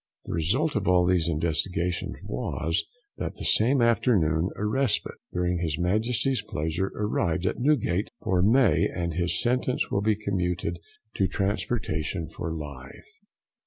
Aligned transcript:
The 0.25 0.33
result 0.33 0.75
of 0.75 0.87
all 0.87 1.05
these 1.05 1.29
investigations 1.29 2.17
was 2.23 2.85
that 3.17 3.35
the 3.35 3.45
same 3.45 3.83
afternoon 3.83 4.49
a 4.55 4.65
respite 4.65 5.19
during 5.31 5.59
his 5.59 5.77
Majesty's 5.77 6.41
pleasure 6.41 6.91
arrived 6.95 7.45
at 7.45 7.59
Newgate 7.59 8.09
for 8.23 8.41
May, 8.41 8.87
and 8.87 9.13
his 9.13 9.39
sentence 9.39 9.91
will 9.91 10.01
be 10.01 10.15
commuted 10.15 10.79
to 11.13 11.27
transportation 11.27 12.29
for 12.29 12.51
life. 12.51 13.19